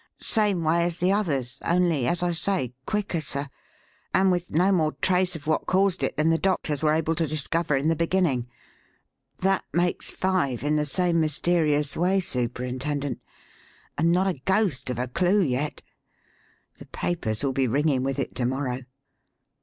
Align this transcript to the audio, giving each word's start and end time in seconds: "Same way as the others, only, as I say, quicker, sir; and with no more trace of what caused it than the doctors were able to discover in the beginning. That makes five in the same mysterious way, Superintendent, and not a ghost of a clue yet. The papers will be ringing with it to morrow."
"Same 0.17 0.63
way 0.63 0.83
as 0.83 0.97
the 0.97 1.11
others, 1.11 1.59
only, 1.63 2.07
as 2.07 2.23
I 2.23 2.31
say, 2.31 2.73
quicker, 2.87 3.21
sir; 3.21 3.47
and 4.15 4.31
with 4.31 4.49
no 4.49 4.71
more 4.71 4.93
trace 4.93 5.35
of 5.35 5.45
what 5.45 5.67
caused 5.67 6.01
it 6.01 6.17
than 6.17 6.31
the 6.31 6.39
doctors 6.39 6.81
were 6.81 6.93
able 6.95 7.13
to 7.13 7.27
discover 7.27 7.75
in 7.75 7.87
the 7.87 7.95
beginning. 7.95 8.47
That 9.41 9.63
makes 9.73 10.09
five 10.11 10.63
in 10.63 10.75
the 10.75 10.87
same 10.87 11.21
mysterious 11.21 11.95
way, 11.95 12.19
Superintendent, 12.19 13.21
and 13.95 14.11
not 14.11 14.25
a 14.25 14.41
ghost 14.43 14.89
of 14.89 14.97
a 14.97 15.07
clue 15.07 15.41
yet. 15.43 15.83
The 16.79 16.87
papers 16.87 17.43
will 17.43 17.53
be 17.53 17.67
ringing 17.67 18.01
with 18.01 18.17
it 18.17 18.33
to 18.37 18.45
morrow." 18.47 18.79